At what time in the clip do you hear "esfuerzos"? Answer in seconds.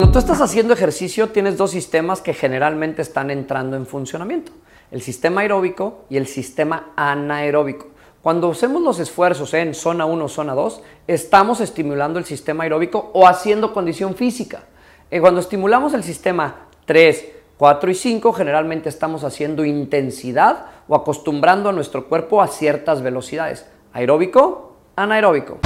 8.98-9.52